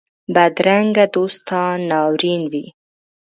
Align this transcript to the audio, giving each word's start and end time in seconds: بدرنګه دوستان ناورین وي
بدرنګه 0.35 1.05
دوستان 1.15 1.77
ناورین 1.89 2.41
وي 2.51 2.65